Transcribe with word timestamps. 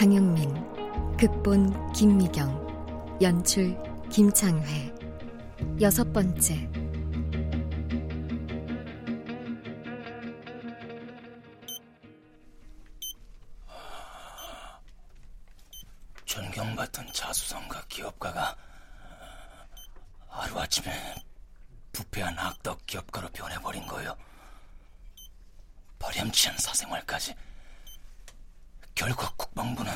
장영민 0.00 0.48
극본 1.18 1.92
김미경 1.92 3.18
연출 3.20 3.76
김창회 4.10 4.90
여섯 5.78 6.10
번째 6.10 6.56
존경받던 16.24 17.12
자수성가 17.12 17.84
기업가가 17.90 18.56
하루아침에 20.28 21.14
부패한 21.92 22.38
악덕 22.38 22.86
기업가로 22.86 23.28
변해버린 23.32 23.86
거요. 23.86 24.16
파렴치한 25.98 26.56
사생활까지. 26.56 27.34
결국 28.94 29.39
국방부는 29.50 29.94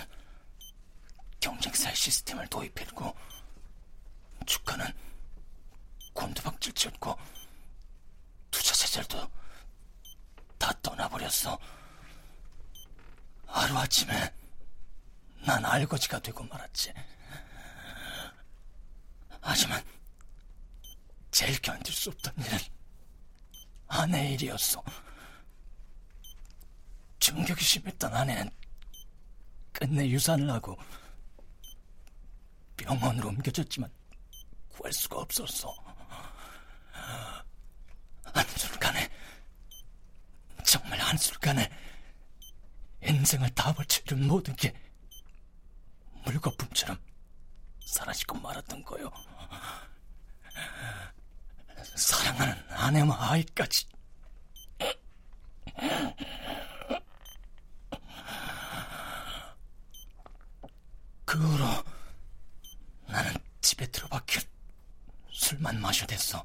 경쟁사의 1.41 1.95
시스템을 1.95 2.47
도입했고 2.49 3.15
주가는 4.47 4.87
곤두박질 6.13 6.73
쳤고 6.73 7.17
투자 8.51 8.75
세절도 8.75 9.31
다 10.59 10.73
떠나버렸어. 10.83 11.59
하루아침에 13.47 14.35
난 15.45 15.65
알거지가 15.65 16.21
되고 16.21 16.45
말았지. 16.45 16.93
하지만 19.41 19.85
제일 21.31 21.61
견딜 21.61 21.93
수 21.93 22.11
없던 22.11 22.35
일은 22.39 22.59
아내의 23.89 24.35
일이었어. 24.35 24.83
충격이 27.19 27.63
심했던 27.65 28.15
아내는 28.15 28.51
끝내 29.75 30.09
유산을 30.09 30.49
하고 30.51 30.79
병원으로 32.77 33.29
옮겨졌지만 33.29 33.91
구할 34.71 34.93
수가 34.93 35.19
없었어. 35.19 35.75
한순간에 38.23 39.11
정말 40.65 40.99
한순간에 40.99 41.71
인생을 43.03 43.51
다 43.51 43.73
바치는 43.73 44.27
모든 44.27 44.55
게 44.57 44.73
물거품처럼 46.25 46.99
사라지고 47.85 48.39
말았던 48.39 48.83
거요. 48.85 49.11
사랑하는 51.97 52.55
아내와 52.71 53.33
아이까지. 53.33 53.87
그 61.25 61.39
후로 61.39 61.85
나는 63.07 63.35
집에 63.61 63.87
들어박혀 63.87 64.41
술만 65.33 65.81
마셔댔어. 65.81 66.45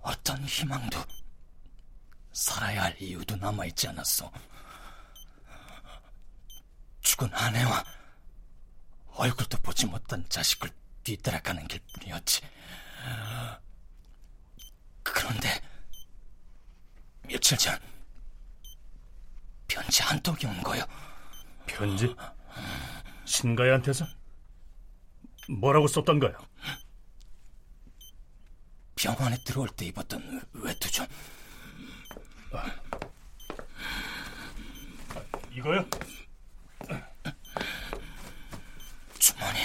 어떤 0.00 0.44
희망도 0.44 1.04
살아야 2.32 2.84
할 2.84 3.02
이유도 3.02 3.36
남아있지 3.36 3.88
않았어. 3.88 4.30
죽은 7.00 7.32
아내와 7.32 7.84
얼굴도 9.14 9.58
보지 9.58 9.86
못한 9.86 10.24
자식을 10.28 10.70
뒤따라가는 11.04 11.66
길뿐이었지. 11.68 12.42
그런데 15.02 15.60
며칠 17.22 17.56
전 17.56 17.78
편지 19.68 20.02
한 20.02 20.20
통이 20.20 20.44
온 20.44 20.62
거요. 20.62 20.84
편지? 21.66 22.14
신가야한테서? 23.26 24.06
뭐라고 25.48 25.86
썼던 25.88 26.18
거야? 26.20 26.32
병원에 28.94 29.36
들어올 29.44 29.68
때 29.68 29.84
입었던 29.86 30.40
외투 30.54 30.90
좀. 30.90 31.06
이거요? 35.52 35.84
주머니. 39.18 39.58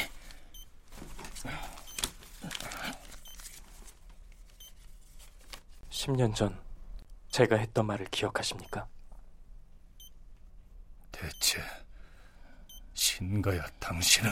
십 5.90 6.12
년 6.16 6.34
전 6.34 6.60
제가 7.30 7.58
했던 7.58 7.86
말을 7.86 8.08
기억하십니까? 8.08 8.88
대체 11.12 11.62
신가야 13.42 13.64
당신은 13.80 14.32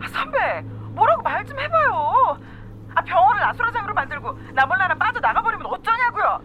아, 0.00 0.08
선배, 0.08 0.60
뭐라고 0.92 1.22
말 1.22 1.44
좀 1.44 1.58
해봐요. 1.58 2.38
아, 2.94 3.02
병원을 3.02 3.42
아수라장으로 3.44 3.94
만들고 3.94 4.32
나 4.54 4.64
몰라라 4.66 4.94
빠져 4.94 5.20
나가버리면 5.20 5.66
어쩌냐고요. 5.66 6.40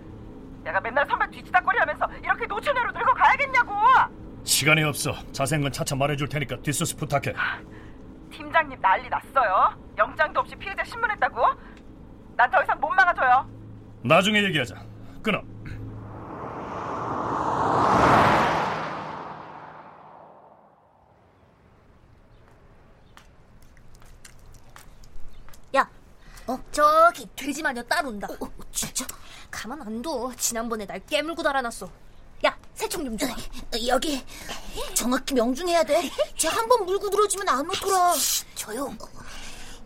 내가 0.63 0.79
맨날 0.81 1.05
선배 1.07 1.29
뒤치다거리 1.29 1.77
하면서 1.79 2.05
이렇게 2.23 2.45
노처녀로 2.45 2.91
늙어 2.91 3.13
가야겠냐고. 3.13 3.73
시간이 4.43 4.83
없어 4.83 5.13
자세한 5.31 5.61
건 5.61 5.71
차차 5.71 5.95
말해줄 5.95 6.27
테니까 6.27 6.57
뒷수습 6.57 6.97
부탁해 6.99 7.33
팀장님 8.31 8.79
난리 8.81 9.07
났어요. 9.09 9.69
영장도 9.97 10.39
없이 10.41 10.55
피해자 10.55 10.83
신문했다고? 10.83 11.41
난 12.35 12.49
더 12.49 12.63
이상 12.63 12.79
못. 12.79 12.88
나중에 14.03 14.43
얘기하자 14.43 14.75
끊어 15.21 15.41
야, 25.75 25.87
어 26.47 26.59
저기 26.71 27.27
돼지 27.35 27.61
마녀 27.61 27.81
따로 27.83 28.09
온다. 28.09 28.27
어, 28.39 28.47
진짜? 28.71 29.05
가만 29.51 29.81
안 29.81 30.01
둬. 30.01 30.31
지난번에 30.37 30.85
날 30.85 30.99
깨물고 31.05 31.43
달아났어. 31.43 31.89
야, 32.45 32.57
새총 32.73 33.05
좀 33.05 33.17
줘. 33.17 33.27
여기 33.87 34.23
정확히 34.93 35.33
명중해야 35.33 35.83
돼. 35.83 36.09
쟤 36.37 36.47
한 36.47 36.67
번 36.67 36.85
물고 36.85 37.09
들어주면 37.09 37.49
안 37.49 37.69
오더라. 37.69 38.13
조용. 38.55 38.97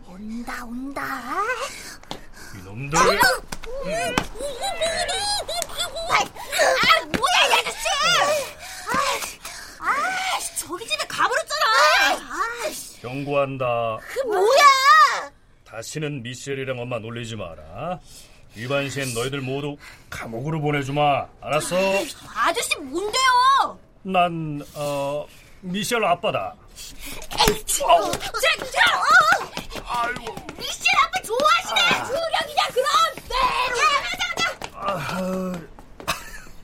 온다, 0.06 0.64
온다. 0.64 1.34
이놈들. 2.58 2.98
아, 6.10 7.04
뭐야, 7.04 7.38
이 7.48 7.52
아저씨! 7.58 7.88
아, 8.90 8.96
아, 9.80 10.38
저기 10.58 10.86
집에 10.86 11.04
가버렸잖아. 11.06 11.66
아, 12.10 12.40
경고한다. 13.02 13.98
그 14.08 14.20
뭐야? 14.26 15.30
다시는 15.64 16.22
미셸이랑 16.22 16.78
엄마 16.78 16.98
놀리지 16.98 17.36
마라. 17.36 18.00
위반 18.54 18.88
시엔 18.88 19.12
너희들 19.14 19.40
모두 19.40 19.76
감옥으로 20.08 20.60
보내주마. 20.60 21.26
알았어? 21.42 21.76
아저씨 22.34 22.76
뭔데요? 22.78 23.78
난 24.02 24.62
어, 24.74 25.26
미셸 25.60 26.04
아빠다. 26.04 26.54
에이, 27.50 27.64
어, 27.82 28.10
자, 28.12 28.30
자, 28.70 28.80
어! 28.98 29.02
아빠 29.84 30.43
좋아하시네. 31.38 32.04
수령이냐 32.06 32.62
그럼? 32.72 32.86
네, 33.28 33.34
가자, 33.74 34.70
가자. 34.70 35.12
아, 35.16 35.52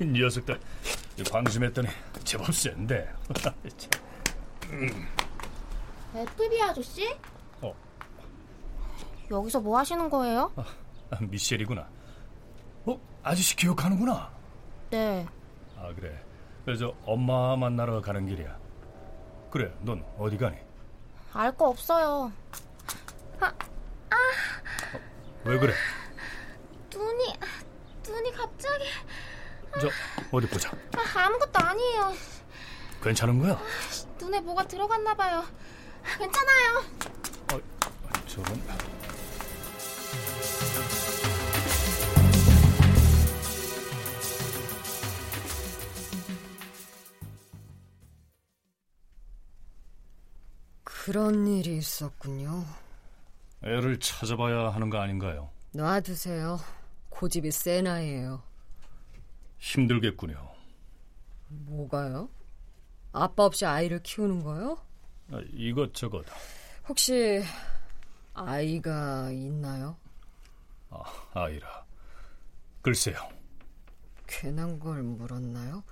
이 0.00 0.04
녀석들 0.04 0.58
방심했더니 1.30 1.88
제법 2.24 2.54
센데. 2.54 3.12
FB 6.14 6.62
아저씨? 6.62 7.16
어. 7.60 7.74
여기서 9.30 9.60
뭐 9.60 9.78
하시는 9.78 10.08
거예요? 10.10 10.52
아, 10.56 10.64
미셸이구나. 11.20 11.88
어, 12.86 13.00
아저씨 13.22 13.54
기억하는구나. 13.56 14.30
네. 14.90 15.26
아 15.78 15.92
그래. 15.94 16.18
그래서 16.64 16.92
엄마 17.04 17.56
만나러 17.56 18.00
가는 18.00 18.26
길이야. 18.26 18.56
그래, 19.50 19.72
넌 19.82 20.04
어디 20.18 20.36
가니? 20.36 20.56
알 21.32 21.52
거 21.52 21.68
없어요. 21.68 22.32
왜 25.44 25.58
그래? 25.58 25.72
눈이, 26.92 27.34
눈이 28.06 28.32
갑자기. 28.32 28.84
저 29.80 29.88
어디 30.32 30.46
보자. 30.48 30.70
아, 30.96 31.20
아무것도 31.24 31.58
아니에요. 31.58 32.12
괜찮은 33.02 33.38
거야? 33.38 33.58
눈에 34.20 34.40
뭐가 34.40 34.66
들어갔나 34.66 35.14
봐요. 35.14 35.44
괜찮아요. 36.18 36.84
어, 37.52 37.60
저건 38.26 38.62
그런 50.84 51.46
일이 51.46 51.78
있었군요. 51.78 52.64
애를 53.62 53.98
찾아봐야 53.98 54.70
하는 54.70 54.88
거 54.90 54.98
아닌가요? 54.98 55.50
놔두세요. 55.72 56.58
고집이 57.10 57.50
센 57.50 57.86
아이예요. 57.86 58.42
힘들겠군요. 59.58 60.50
뭐가요? 61.48 62.28
아빠 63.12 63.44
없이 63.44 63.66
아이를 63.66 64.02
키우는 64.02 64.42
거요? 64.42 64.78
아, 65.32 65.40
이것저것. 65.52 66.24
혹시 66.88 67.42
아이가 68.34 69.30
있나요? 69.30 69.96
아, 70.90 71.02
아이라. 71.34 71.84
글쎄요. 72.82 73.16
괜한 74.26 74.78
걸 74.78 75.02
물었나요? 75.02 75.84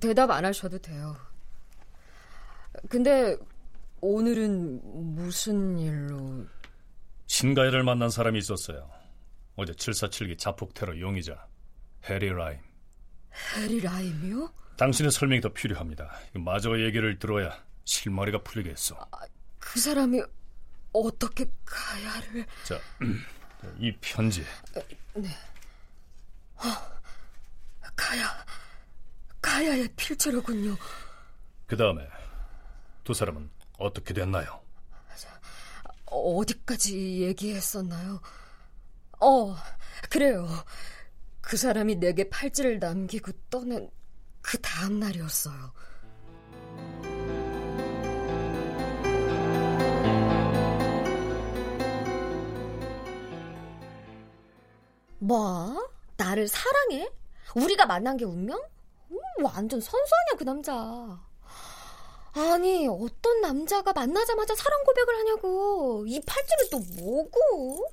대답 0.00 0.30
안 0.30 0.44
하셔도 0.44 0.78
돼요. 0.78 1.14
근데 2.88 3.36
오늘은 4.00 5.14
무슨 5.14 5.78
일로 5.78 6.46
친가애를 7.36 7.82
만난 7.82 8.08
사람이 8.08 8.38
있었어요. 8.38 8.90
어제 9.56 9.74
747기 9.74 10.38
자폭 10.38 10.72
테러 10.72 10.98
용의자 10.98 11.46
해리 12.08 12.30
라임. 12.30 12.58
해리 13.54 13.78
라임이요? 13.78 14.50
당신의 14.78 15.10
설명이 15.10 15.42
더 15.42 15.52
필요합니다. 15.52 16.10
마저 16.32 16.80
얘기를 16.80 17.18
들어야 17.18 17.62
실마리가 17.84 18.38
풀리겠어. 18.42 18.96
아, 19.10 19.18
그 19.58 19.78
사람이 19.78 20.22
어떻게 20.94 21.44
가야를... 21.66 22.46
자, 22.64 22.80
이 23.78 23.94
편지. 24.00 24.42
네. 25.14 25.28
어, 26.54 26.62
가야, 27.94 28.46
가야의 29.42 29.90
필체로군요. 29.94 30.74
그 31.66 31.76
다음에 31.76 32.08
두 33.04 33.12
사람은 33.12 33.50
어떻게 33.76 34.14
됐나요? 34.14 34.65
어디까지 36.06 37.22
얘기했었나요? 37.22 38.20
어, 39.20 39.56
그래요. 40.10 40.46
그 41.40 41.56
사람이 41.56 41.96
내게 41.96 42.28
팔찌를 42.28 42.78
남기고 42.78 43.32
떠난 43.50 43.90
그 44.42 44.60
다음 44.60 45.00
날이었어요. 45.00 45.72
뭐? 55.18 55.88
나를 56.16 56.46
사랑해? 56.48 57.10
우리가 57.54 57.86
만난 57.86 58.16
게 58.16 58.24
운명? 58.24 58.60
음, 59.10 59.18
완전 59.42 59.80
선수하냐 59.80 60.36
그 60.38 60.44
남자. 60.44 61.25
아니 62.36 62.86
어떤 62.86 63.40
남자가 63.40 63.94
만나자마자 63.94 64.54
사랑 64.54 64.84
고백을 64.84 65.16
하냐고. 65.16 66.04
이 66.06 66.20
팔찌는 66.20 66.70
또 66.70 66.78
뭐고? 67.00 67.90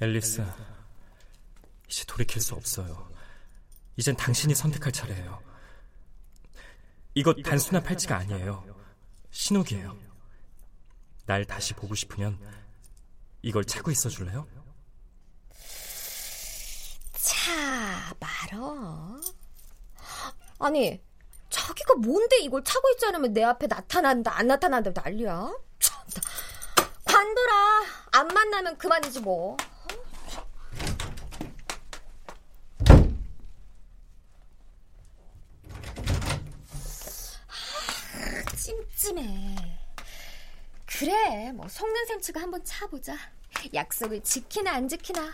앨리스, 0.00 0.42
이제 1.88 2.04
돌이킬 2.06 2.40
수 2.40 2.54
없어요. 2.54 3.10
이젠 3.96 4.16
당신이 4.16 4.54
선택할 4.54 4.90
차례예요. 4.90 5.42
이것 7.14 7.40
단순한 7.42 7.82
팔찌가 7.82 8.16
아니에요. 8.16 8.64
신호기예요. 9.30 9.96
날 11.26 11.44
다시 11.44 11.74
보고 11.74 11.94
싶으면 11.94 12.38
이걸 13.42 13.64
차고 13.64 13.90
있어 13.90 14.08
줄래요? 14.08 14.46
차 17.12 18.14
말어. 18.18 19.20
아니 20.58 21.00
자기가 21.84 21.94
뭔데 21.96 22.38
이걸 22.38 22.64
차고 22.64 22.88
있지 22.90 23.06
않으면 23.06 23.32
내 23.32 23.42
앞에 23.44 23.66
나타난다 23.66 24.36
안 24.36 24.46
나타난다 24.48 24.90
난리야. 24.94 25.52
참다. 25.78 26.22
관둬라. 27.04 27.84
안 28.12 28.28
만나면 28.28 28.78
그만이지 28.78 29.20
뭐. 29.20 29.56
아, 37.48 38.56
찜찜해. 38.56 39.56
그래, 40.86 41.52
뭐 41.52 41.68
속는 41.68 42.06
셈 42.06 42.20
치고 42.20 42.40
한번 42.40 42.64
차보자. 42.64 43.16
약속을 43.72 44.22
지키나 44.22 44.72
안 44.72 44.88
지키나. 44.88 45.22
앨리 45.22 45.32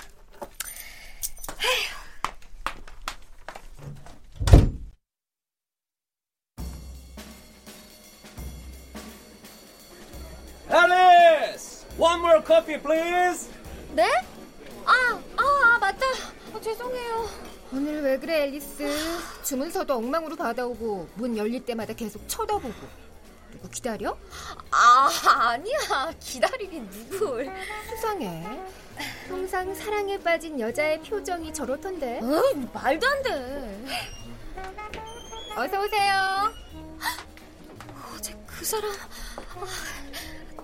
One 12.01 12.21
more 12.21 12.43
coffee, 12.43 12.81
please! 12.81 13.51
네? 13.93 14.05
아, 14.87 15.21
아, 15.37 15.43
아 15.43 15.79
맞다. 15.79 16.07
아, 16.55 16.59
죄송해요. 16.59 17.29
오늘 17.73 18.03
왜 18.03 18.19
그래, 18.19 18.45
앨리스? 18.45 18.89
주문서도 19.45 19.97
엉망으로 19.97 20.35
받아오고 20.35 21.11
문 21.17 21.37
열릴 21.37 21.63
때마다 21.63 21.93
계속 21.93 22.27
쳐다보고. 22.27 22.73
누구 23.53 23.69
기다려? 23.69 24.17
아, 24.71 25.11
아니야. 25.51 26.11
기다리긴 26.19 26.89
누굴. 26.91 27.53
수상해. 27.91 28.49
항상 29.29 29.75
사랑에 29.75 30.19
빠진 30.21 30.59
여자의 30.59 31.03
표정이 31.03 31.53
저렇던데. 31.53 32.21
어, 32.23 32.43
말도 32.73 33.07
안 33.07 33.23
돼. 33.23 33.87
어서 35.55 35.83
오세요. 35.83 36.53
어제 38.17 38.35
그 38.47 38.65
사람. 38.65 38.91
아, 38.91 39.67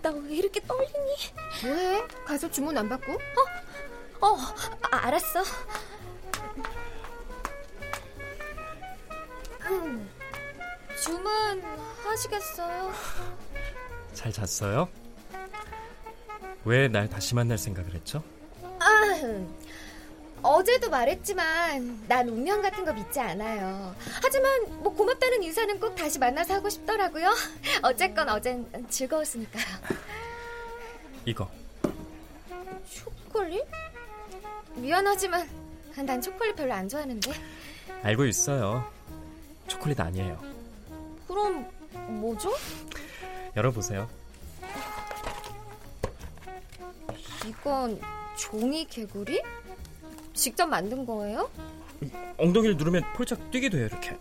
나왜 0.07 0.37
이렇게 0.37 0.61
떨리니? 0.61 1.17
뭐해? 1.65 2.07
가서 2.25 2.49
주문 2.51 2.79
안 2.79 2.89
받고? 2.89 3.13
어, 3.13 4.27
어, 4.27 4.37
아, 4.93 4.97
알았어. 5.09 5.43
음, 9.69 10.09
주문 11.03 11.63
하시겠어요? 12.05 12.93
잘 14.15 14.33
잤어요? 14.33 14.89
왜 16.65 16.89
날 16.89 17.09
다시 17.09 17.35
만날 17.35 17.59
생각을 17.59 17.93
했죠? 17.95 18.23
아, 18.79 18.87
어제도 20.47 20.89
말했지만 20.89 22.05
난 22.07 22.29
운명 22.29 22.63
같은 22.63 22.85
거 22.85 22.93
믿지 22.93 23.19
않아요. 23.19 23.95
하지만 24.23 24.83
뭐 24.83 24.95
고맙다는 24.95 25.43
인사는 25.43 25.81
꼭 25.81 25.97
다시 25.97 26.19
만나서 26.21 26.55
하고 26.55 26.69
싶더라고요. 26.69 27.35
어쨌건 27.83 28.29
어젠 28.29 28.67
즐거웠으니까요. 28.89 29.65
이거. 31.25 31.51
초콜릿? 32.93 33.65
미안하지만 34.77 35.49
난 35.97 36.21
초콜릿 36.23 36.55
별로 36.55 36.73
안 36.75 36.89
좋아하는데. 36.89 37.33
알고 38.03 38.27
있어요. 38.27 38.89
초콜릿 39.67 39.99
아니에요. 39.99 40.41
그럼 41.27 41.69
뭐죠? 42.21 42.55
열어보세요. 43.57 44.09
이건 47.47 48.01
종이 48.37 48.85
개구리? 48.85 49.43
직접 50.37 50.67
만든 50.67 51.05
거예요? 51.07 51.51
엉덩이를 52.37 52.77
누르면 52.77 53.03
폴짝 53.15 53.51
뛰기도 53.51 53.79
해요, 53.79 53.87
이렇게. 53.87 54.11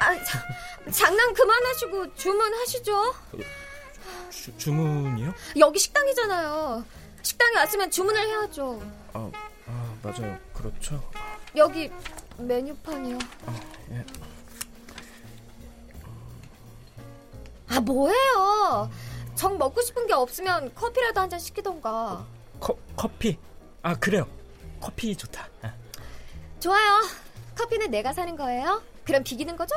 아, 0.00 0.24
자, 0.24 0.42
장난 0.90 1.32
그만하시고 1.32 2.14
주문하시죠. 2.14 3.14
주, 4.30 4.56
주문이요? 4.58 5.32
여기 5.58 5.78
식당이잖아요. 5.78 6.84
식당에 7.22 7.56
왔으면 7.56 7.90
주문을 7.90 8.26
해야죠. 8.26 8.82
아, 9.14 9.30
아 9.66 9.94
맞아요. 10.02 10.38
그렇죠. 10.52 11.10
여기 11.56 11.90
메뉴판이요. 12.38 13.18
아, 13.46 13.60
예. 13.92 14.04
아, 17.68 17.80
뭐예요? 17.80 18.90
정 19.36 19.58
먹고 19.58 19.80
싶은 19.82 20.06
게 20.06 20.12
없으면 20.14 20.74
커피라도 20.74 21.20
한 21.20 21.30
잔 21.30 21.38
시키던가. 21.38 22.24
커, 22.60 22.76
커피? 22.96 23.38
아, 23.82 23.94
그래요. 23.94 24.26
커피 24.80 25.14
좋다. 25.16 25.48
아. 25.62 25.74
좋아요. 26.60 27.02
커피는 27.54 27.90
내가 27.90 28.12
사는 28.12 28.34
거예요? 28.36 28.82
그럼 29.04 29.22
비기는 29.22 29.56
거죠? 29.56 29.74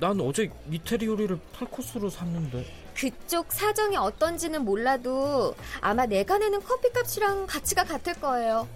난 0.00 0.20
어제 0.20 0.50
이태리 0.70 1.06
요리를 1.06 1.36
풀코스로 1.52 2.10
샀는데. 2.10 2.66
그쪽 2.94 3.52
사정이 3.52 3.96
어떤지는 3.96 4.64
몰라도 4.64 5.54
아마 5.80 6.06
내가 6.06 6.38
내는 6.38 6.60
커피값이랑 6.62 7.46
가치가 7.46 7.84
같을 7.84 8.14
거예요. 8.20 8.68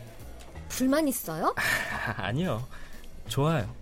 불만 0.69 1.07
있어요? 1.09 1.55
아, 1.57 2.15
아니요. 2.27 2.67
좋아요. 3.29 3.75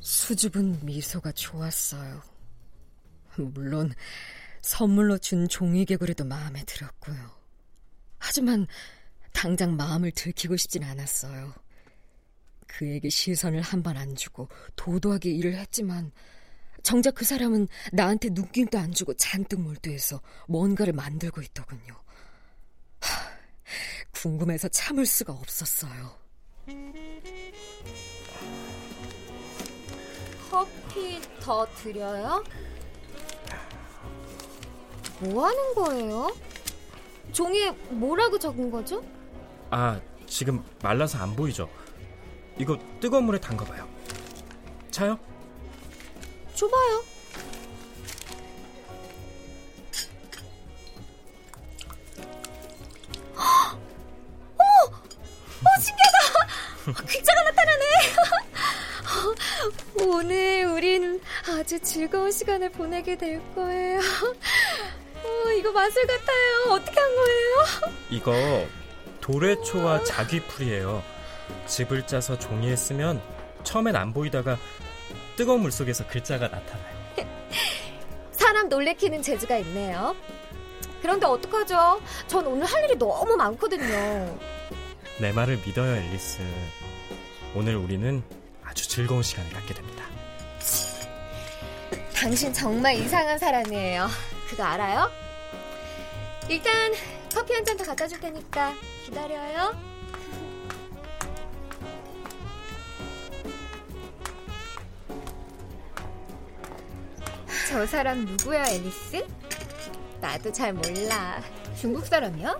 수줍은 0.00 0.80
미소가 0.84 1.32
좋았어요. 1.32 2.22
물론 3.36 3.92
선물로 4.62 5.18
준 5.18 5.48
종이 5.48 5.84
개구리도 5.84 6.24
마음에 6.24 6.64
들었고요. 6.64 7.16
하지만 8.18 8.66
당장 9.32 9.76
마음을 9.76 10.10
들키고 10.10 10.56
싶진 10.56 10.84
않았어요. 10.84 11.54
그에게 12.66 13.08
시선을 13.08 13.60
한 13.62 13.82
번 13.82 13.96
안 13.96 14.14
주고 14.14 14.48
도도하게 14.76 15.30
일을 15.30 15.54
했지만 15.56 16.12
정작 16.82 17.14
그 17.14 17.24
사람은 17.24 17.68
나한테 17.92 18.28
눈길도 18.30 18.78
안 18.78 18.92
주고 18.92 19.12
잔뜩 19.14 19.60
몰두해서 19.60 20.20
뭔가를 20.48 20.92
만들고 20.92 21.42
있더군요. 21.42 21.94
하, 23.00 23.30
궁금해서 24.12 24.68
참을 24.68 25.04
수가 25.06 25.32
없었어요. 25.32 26.18
커피 30.50 31.20
더 31.40 31.66
드려요? 31.76 32.42
뭐 35.20 35.46
하는 35.46 35.74
거예요? 35.74 36.34
종이에 37.32 37.70
뭐라고 37.90 38.38
적은 38.38 38.70
거죠? 38.70 39.02
아, 39.70 40.00
지금 40.26 40.64
말라서 40.82 41.18
안 41.18 41.36
보이죠? 41.36 41.68
이거 42.58 42.78
뜨거운 43.00 43.24
물에 43.24 43.38
담가봐요. 43.38 43.86
차요? 44.90 45.18
줘봐요. 46.54 47.02
어머! 54.56 54.96
어, 55.60 55.80
신기하다! 55.80 56.18
글자가 57.06 57.42
나타나네! 57.44 57.84
오늘 60.06 60.64
우린 60.66 61.20
아주 61.48 61.78
즐거운 61.80 62.30
시간을 62.32 62.70
보내게 62.70 63.16
될 63.16 63.40
거예요. 63.54 64.00
어, 65.60 65.62
이거 65.62 65.72
마술 65.72 66.06
같아요. 66.06 66.72
어떻게 66.72 66.98
한 66.98 67.10
거예요? 67.14 67.94
이거 68.08 68.66
도래초와 69.20 70.04
자귀풀이에요. 70.04 71.02
즙을 71.66 72.06
짜서 72.06 72.38
종이에 72.38 72.74
쓰면 72.74 73.20
처음엔 73.62 73.94
안 73.94 74.14
보이다가 74.14 74.56
뜨거운 75.36 75.60
물 75.60 75.70
속에서 75.70 76.06
글자가 76.06 76.48
나타나요. 76.48 77.00
사람 78.32 78.70
놀래키는 78.70 79.20
재주가 79.22 79.58
있네요. 79.58 80.16
그런데 81.02 81.26
어떡하죠? 81.26 82.00
전 82.26 82.46
오늘 82.46 82.64
할 82.64 82.84
일이 82.84 82.96
너무 82.96 83.36
많거든요. 83.36 84.38
내 85.20 85.30
말을 85.32 85.58
믿어요, 85.58 85.96
앨리스. 85.96 86.38
오늘 87.54 87.76
우리는 87.76 88.22
아주 88.64 88.88
즐거운 88.88 89.22
시간을 89.22 89.52
갖게 89.52 89.74
됩니다. 89.74 90.04
당신 92.14 92.52
정말 92.52 92.94
이상한 92.96 93.38
사람이에요. 93.38 94.08
그거 94.48 94.62
알아요? 94.64 95.19
일단 96.50 96.92
커피 97.32 97.54
한 97.54 97.64
잔 97.64 97.76
더 97.76 97.84
갖다 97.84 98.08
줄 98.08 98.18
테니까 98.18 98.74
기다려요. 99.04 99.72
저 107.68 107.86
사람 107.86 108.24
누구야, 108.24 108.66
앨리스? 108.66 109.24
나도 110.20 110.52
잘 110.52 110.72
몰라. 110.72 111.40
중국 111.80 112.06
사람이야? 112.06 112.58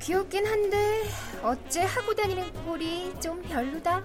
귀엽긴 0.00 0.46
한데 0.46 1.02
어째 1.42 1.82
하고 1.82 2.14
다니는 2.14 2.64
꼴이 2.64 3.14
좀 3.20 3.42
별로다. 3.42 4.04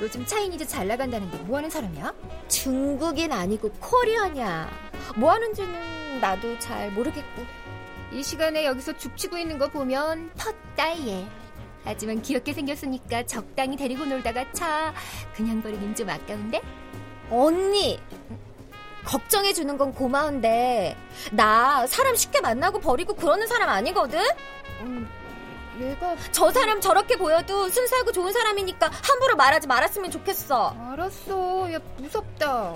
요즘 0.00 0.24
차이니즈 0.24 0.66
잘 0.66 0.86
나간다는데 0.86 1.38
뭐 1.38 1.56
하는 1.58 1.68
사람이야? 1.68 2.14
중국인 2.46 3.32
아니고 3.32 3.70
코리안이야. 3.80 4.70
뭐 5.16 5.32
하는지는 5.32 6.20
나도 6.20 6.58
잘 6.60 6.92
모르겠고. 6.92 7.57
이 8.12 8.22
시간에 8.22 8.64
여기서 8.64 8.96
죽치고 8.96 9.36
있는 9.36 9.58
거 9.58 9.68
보면 9.68 10.30
헛다이에. 10.42 11.26
하지만 11.84 12.20
귀엽게 12.22 12.52
생겼으니까 12.52 13.24
적당히 13.26 13.76
데리고 13.76 14.04
놀다가 14.04 14.50
차 14.52 14.92
그냥 15.34 15.62
버리긴 15.62 15.94
좀 15.94 16.08
아까운데? 16.08 16.60
언니! 17.30 18.00
걱정해주는 19.04 19.78
건 19.78 19.94
고마운데 19.94 20.96
나 21.32 21.86
사람 21.86 22.14
쉽게 22.14 22.40
만나고 22.40 22.80
버리고 22.80 23.14
그러는 23.14 23.46
사람 23.46 23.70
아니거든? 23.70 24.20
음, 24.80 25.08
얘가 25.80 26.16
저 26.32 26.50
사람 26.50 26.80
저렇게 26.80 27.16
보여도 27.16 27.68
순수하고 27.68 28.10
좋은 28.12 28.32
사람이니까 28.32 28.90
함부로 29.02 29.36
말하지 29.36 29.66
말았으면 29.68 30.10
좋겠어. 30.10 30.74
알았어. 30.92 31.72
야 31.72 31.78
무섭다. 31.98 32.74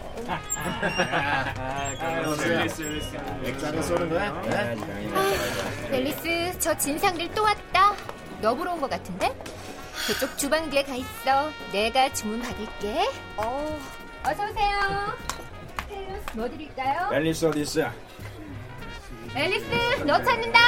맥주 3.43 3.67
한잔 3.67 3.83
쏘는 3.83 4.09
거야? 4.09 4.31
아, 4.31 5.93
앨리스 5.93 6.59
저 6.59 6.77
진상들 6.77 7.33
또 7.35 7.43
왔다. 7.43 7.95
너 8.41 8.55
보러 8.55 8.73
온거 8.75 8.89
같은데? 8.89 9.35
그쪽 10.07 10.37
주방 10.39 10.69
뒤에 10.71 10.83
가 10.85 10.95
있어. 10.95 11.51
내가 11.73 12.13
주문 12.13 12.41
받을게. 12.43 13.09
어, 13.37 13.81
어서 14.25 14.45
오세요. 14.45 15.17
뭐 16.35 16.49
드릴까요? 16.49 17.11
앨리스 17.13 17.45
어디 17.47 17.61
있어? 17.63 17.83
앨리스 19.35 20.05
너 20.07 20.23
찾는다 20.23 20.59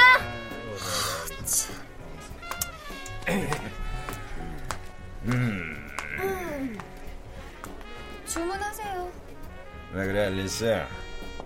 음, 5.25 5.75
주문하세요 8.27 9.11
왜 9.93 10.05
그래 10.05 10.25
앨리스? 10.27 10.81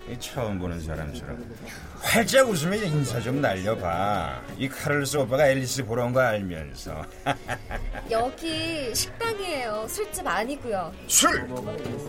이 0.08 0.18
처음 0.18 0.58
보는 0.58 0.80
사람처럼 0.80 1.54
활짝 2.02 2.48
웃으며 2.48 2.74
인사 2.76 3.20
좀 3.20 3.40
날려봐. 3.42 4.40
이 4.56 4.66
카를스 4.68 5.18
오빠가 5.18 5.46
앨리스 5.48 5.84
보러 5.84 6.06
온 6.06 6.12
거 6.12 6.20
알면서. 6.20 7.04
여기 8.10 8.92
식당이에요 8.94 9.86
술집 9.88 10.26
아니고요 10.26 10.92
술? 11.06 11.46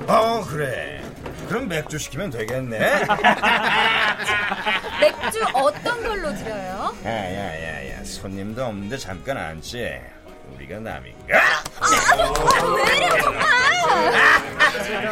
어 0.08 0.44
그래. 0.50 1.04
그럼 1.48 1.68
맥주 1.68 2.00
시키면 2.00 2.32
되겠네. 2.32 2.80
맥주 5.02 5.44
어떤 5.54 6.02
걸로 6.02 6.34
드려요? 6.34 6.96
야야야야 7.06 7.91
손님도 8.04 8.66
없는데 8.66 8.98
잠깐 8.98 9.38
앉지. 9.38 10.02
우리가 10.56 10.80
남인가? 10.80 11.40
아, 11.80 11.88
왜 12.76 12.98
이래 12.98 13.22
정말 13.22 13.46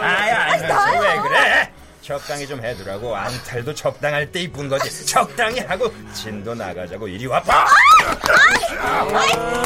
아야 0.03 0.99
왜 0.99 1.19
그래? 1.21 1.71
적당히 2.01 2.45
좀 2.47 2.63
해두라고 2.63 3.15
앙탈도 3.15 3.73
적당할 3.73 4.29
때 4.31 4.41
이쁜 4.41 4.67
거지 4.67 5.05
적당히 5.05 5.59
하고 5.61 5.93
진도 6.13 6.53
나가자고 6.55 7.07
이리 7.07 7.25
와봐 7.27 7.65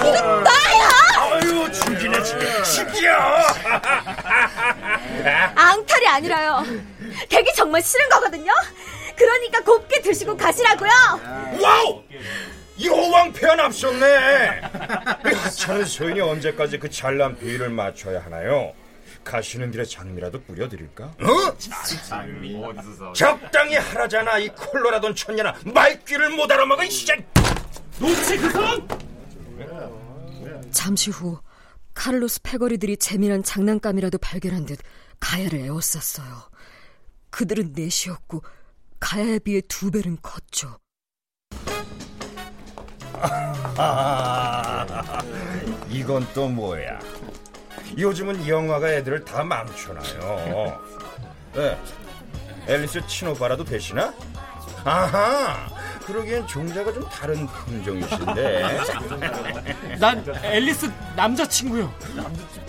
이거 0.02 0.42
놔야! 0.42 0.90
아유 1.18 1.72
죽이네 1.72 2.22
죽여 2.24 2.64
죽여 2.64 3.14
앙탈이 5.56 6.08
아니라요. 6.08 6.64
되게 7.30 7.52
정말 7.54 7.82
싫은 7.82 8.10
거거든요. 8.10 8.52
그러니까 9.16 9.62
곱게 9.62 10.02
드시고 10.02 10.36
가시라고요. 10.38 10.92
Wow 11.62 12.04
여왕 12.82 13.32
이 15.26 15.34
하찮은 15.34 15.86
소인이 15.86 16.22
언제까지 16.22 16.80
그 16.80 16.90
잘난 16.90 17.38
비위를 17.38 17.70
맞춰야 17.70 18.24
하나요 18.24 18.74
가시는 19.24 19.72
길에 19.72 19.86
장미라도 19.86 20.42
뿌려드릴까? 20.44 21.06
어? 21.06 23.14
적당히 23.14 23.76
하라잖아 23.76 24.40
이 24.40 24.50
콜로라돈 24.50 25.16
천년아 25.16 25.56
말귀를 25.66 26.32
못 26.32 26.52
알아먹어 26.52 26.84
이 26.84 26.90
시장 26.90 27.24
놓치 28.00 28.38
그 28.38 28.50
손! 28.52 28.88
잠시 30.72 31.12
후 31.12 31.40
카를로스 31.94 32.42
패거리들이 32.42 32.98
재미난 32.98 33.44
장난감이라도 33.44 34.18
발견한 34.18 34.66
듯 34.66 34.80
가야를 35.20 35.60
에워쌌어요. 35.60 36.50
그들은 37.30 37.74
넷이었고 37.76 38.42
가야에 39.00 39.40
비해 39.40 39.62
두 39.68 39.92
배는 39.92 40.18
컸죠. 40.22 40.80
아, 43.78 44.86
이건 45.90 46.28
또 46.34 46.48
뭐야? 46.48 47.00
요즘은 47.98 48.48
영화가 48.48 48.90
애들을 48.90 49.24
다 49.26 49.44
망쳐놔요. 49.44 50.80
네, 51.54 51.78
앨리스 52.68 53.06
친오빠라도 53.08 53.64
되시나? 53.64 54.14
아하, 54.84 55.68
그러기엔 56.06 56.46
종자가 56.48 56.92
좀 56.92 57.08
다른 57.10 57.48
품종이신데. 57.48 58.80
난 60.00 60.26
앨리스 60.44 60.92
남자친구요. 61.16 61.94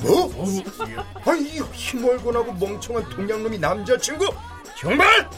뭐? 0.00 0.30
아니, 1.26 1.42
이 1.56 1.60
힘얼건하고 1.60 2.52
멍청한 2.52 3.08
동양놈이 3.10 3.58
남자친구? 3.58 4.32
정말? 4.78 5.28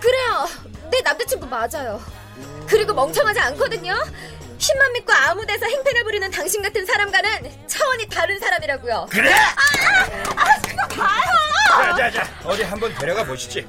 그래요. 0.00 0.46
내 0.90 1.00
남자친구 1.02 1.46
맞아요. 1.46 2.00
그리고 2.70 2.94
멍청하지 2.94 3.40
않거든요. 3.40 3.94
힘만 4.58 4.92
믿고 4.92 5.12
아무 5.12 5.44
데서 5.44 5.66
행패를 5.66 6.04
부리는 6.04 6.30
당신 6.30 6.62
같은 6.62 6.86
사람과는 6.86 7.66
차원이 7.66 8.08
다른 8.08 8.38
사람이라고요. 8.38 9.08
그래? 9.10 9.32
아, 9.32 9.36
아, 9.36 10.44
아 10.44 10.60
그거 10.60 11.02
봐요. 11.02 11.92
자자자, 11.96 12.28
어디 12.44 12.62
한번 12.62 12.94
데려가 12.94 13.24
보시지. 13.24 13.66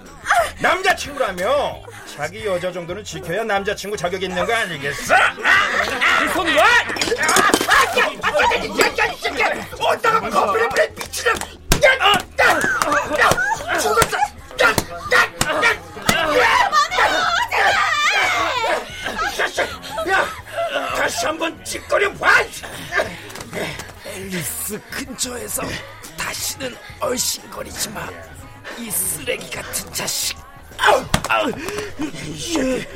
남자친구라며 0.60 1.82
자기 2.16 2.46
여자 2.46 2.72
정도는 2.72 3.04
지켜야 3.04 3.44
남자친구 3.44 3.98
자격 3.98 4.22
있는 4.22 4.46
거 4.46 4.54
아니겠어? 4.54 5.16
손 6.34 6.54
놔! 6.54 6.64
어디다가 9.80 10.30
커피를 10.30 10.70
뿌려 10.70 10.88
미치는 10.90 11.36
죽었어! 13.80 14.31
다시 21.22 21.28
한번 21.28 21.64
찌꺼려 21.64 22.12
봐! 22.14 22.44
앨리스 24.06 24.82
근처에서 24.90 25.62
다시는 26.18 26.76
얼씬거리지 27.00 27.90
마. 27.92 28.10
이 28.80 28.90
쓰레기 28.90 29.48
같은 29.52 29.94
자식. 29.94 30.36
아우, 30.80 31.06
아우. 31.30 31.52
이 32.26 32.40
새끼, 32.40 32.88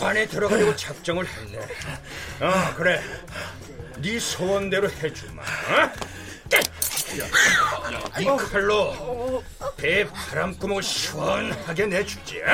관에 0.00 0.26
들어가려고 0.26 0.74
작정을 0.74 1.26
했네. 1.26 1.58
어, 2.40 2.74
그래. 2.76 3.02
네 3.98 4.18
소원대로 4.18 4.90
해주마. 4.90 5.42
어? 5.42 5.90
이 8.20 8.24
칼로 8.24 9.44
배 9.76 10.08
바람구멍을 10.08 10.82
시원하게 10.82 11.84
내주지. 11.88 12.40
어? 12.40 12.46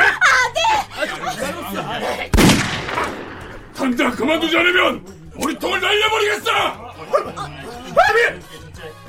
네! 2.01 2.31
당장 3.81 4.11
그만두지 4.15 4.55
않으면 4.59 5.03
머리통을 5.35 5.81
날려버리겠어! 5.81 6.51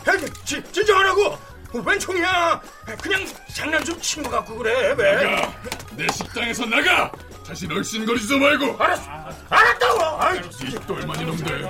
아니, 0.07 0.25
진, 0.45 0.63
진정하라고. 0.71 1.37
웬 1.85 1.99
총이야? 1.99 2.61
그냥 3.01 3.25
장난 3.53 3.83
좀 3.83 3.99
친 4.01 4.23
것 4.23 4.29
같고 4.31 4.57
그래. 4.57 4.93
왜? 4.97 5.23
나가! 5.23 5.53
내 5.95 6.07
식당에서 6.07 6.65
나가! 6.65 7.11
다시 7.45 7.67
얼씬거리지도 7.69 8.37
말고! 8.39 8.81
알았어! 8.81 9.03
알았다고! 9.49 10.03
아이, 10.21 10.37
이 10.39 10.71
똘마니 10.87 11.25
놈들 11.25 11.69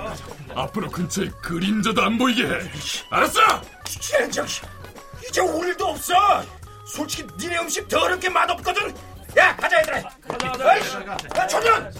앞으로 0.54 0.90
근처에 0.90 1.28
그림자도 1.42 2.02
안 2.02 2.18
보이게 2.18 2.44
해! 2.46 2.60
알았어! 3.10 3.40
젠장, 3.84 4.46
이제 5.28 5.40
올 5.40 5.68
일도 5.68 5.86
없어. 5.86 6.14
솔직히 6.86 7.26
니네 7.38 7.58
음식 7.58 7.88
더럽게 7.88 8.28
맛없거든. 8.28 8.94
야, 9.36 9.56
가자 9.56 9.78
얘들아. 9.78 10.02
가자, 10.28 10.48
가자. 10.52 11.38
야, 11.38 11.46
초년. 11.46 11.92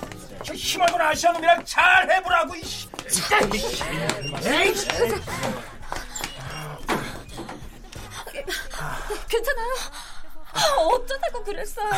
저 0.45 0.55
힘없는 0.55 1.01
아시아 1.01 1.33
놈이랑 1.33 1.65
잘 1.65 2.11
해보라고. 2.11 2.55
이씨. 2.57 2.89
에이, 4.45 4.75
괜찮아요? 9.29 9.75
아, 10.55 10.61
어쩌다가 10.83 11.43
그랬어요. 11.45 11.91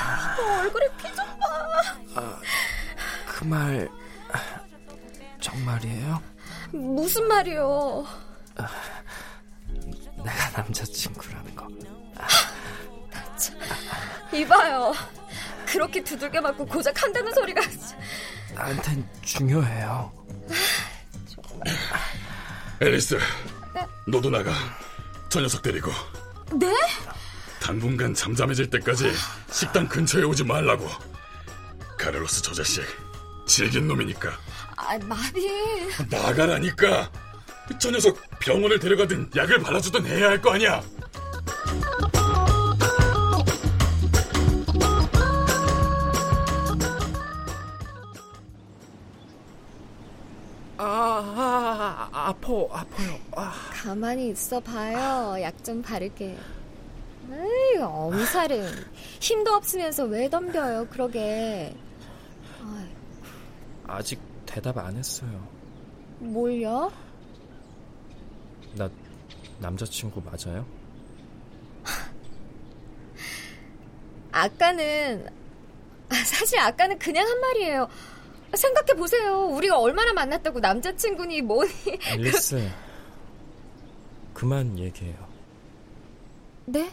아, 0.00 0.36
얼굴에 0.60 0.88
피 0.96 1.04
좀 1.14 1.26
봐. 1.38 2.40
그말 3.26 3.88
정말이에요? 5.40 6.22
무슨 6.72 7.26
말이요? 7.28 8.06
내가 10.16 10.50
남자친구라는 10.62 11.54
거. 11.54 11.68
이봐요. 14.32 14.92
그렇게 15.74 16.04
두들겨 16.04 16.40
맞고 16.40 16.64
고작 16.66 17.02
한다는 17.02 17.34
소리가 17.34 17.60
나한텐 18.54 19.04
중요해요. 19.22 20.12
앨리스 22.80 23.18
너도 24.06 24.30
나가. 24.30 24.52
저 25.28 25.40
녀석 25.40 25.62
데리고. 25.62 25.90
네? 26.52 26.72
당분간 27.60 28.14
잠잠해질 28.14 28.70
때까지 28.70 29.10
식당 29.50 29.88
근처에 29.88 30.22
오지 30.22 30.44
말라고. 30.44 30.88
카를로스 31.98 32.42
저 32.42 32.52
자식 32.54 32.84
질긴 33.44 33.88
놈이니까. 33.88 34.30
아, 34.76 34.96
마비. 35.02 35.44
나가라니까. 36.08 37.10
저 37.80 37.90
녀석 37.90 38.16
병원을 38.38 38.78
데려가든 38.78 39.30
약을 39.34 39.58
발라주든 39.58 40.06
해야 40.06 40.28
할 40.28 40.40
거 40.40 40.52
아니야 40.52 40.80
아, 52.46 52.68
아 52.72 52.80
아파, 52.80 52.80
아파요. 52.80 53.18
아. 53.36 53.52
가만히 53.72 54.28
있어 54.30 54.60
봐요. 54.60 55.40
약 55.42 55.62
좀 55.64 55.80
바를게. 55.82 56.36
에이, 57.32 57.78
엄살은 57.80 58.70
힘도 59.20 59.54
없으면서 59.54 60.04
왜 60.04 60.28
덤벼요? 60.28 60.88
그러게. 60.88 61.74
아이, 62.62 62.88
아직 63.86 64.20
대답 64.46 64.76
안 64.78 64.96
했어요. 64.96 65.48
뭘요? 66.18 66.92
나 68.74 68.90
남자친구 69.58 70.22
맞아요? 70.22 70.66
아까는 74.32 75.26
아, 76.10 76.14
사실 76.24 76.58
아까는 76.58 76.98
그냥 76.98 77.26
한 77.26 77.40
말이에요. 77.40 77.88
생각해 78.56 78.94
보세요. 78.94 79.46
우리가 79.46 79.78
얼마나 79.78 80.12
만났다고 80.12 80.60
남자친구니 80.60 81.42
뭐니. 81.42 81.70
앨리스, 82.12 82.68
그만 84.32 84.78
얘기해요. 84.78 85.26
네? 86.66 86.90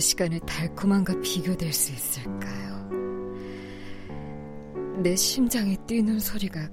그 0.00 0.02
시간의 0.02 0.40
달콤함과 0.46 1.20
비교될 1.20 1.74
수 1.74 1.92
있을까요? 1.92 2.88
내 5.02 5.14
심장이 5.14 5.76
뛰는 5.86 6.18
소리가 6.18 6.70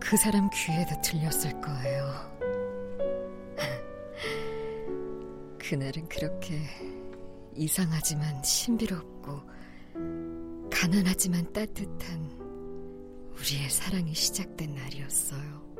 그 0.00 0.16
사람 0.16 0.50
귀에도 0.50 1.00
들렸을 1.00 1.52
거예요. 1.60 2.04
그날은 5.56 6.08
그렇게 6.08 6.62
이상하지만 7.54 8.42
신비롭고 8.42 9.40
가난하지만 10.68 11.52
따뜻한 11.52 12.28
우리의 13.38 13.70
사랑이 13.70 14.12
시작된 14.12 14.74
날이었어요. 14.74 15.73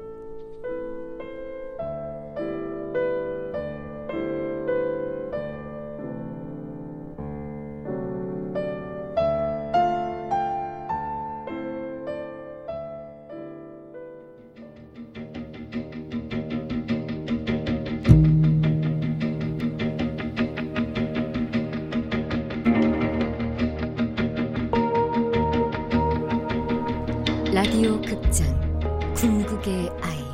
극장 28.06 29.14
궁극의 29.14 29.90
아이 30.02 30.24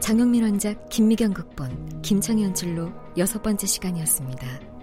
장영민 0.00 0.44
원작 0.44 0.88
김미경 0.88 1.32
극본 1.32 2.02
김창희 2.02 2.44
연출로 2.44 2.92
여섯 3.16 3.42
번째 3.42 3.66
시간이었습니다. 3.66 4.75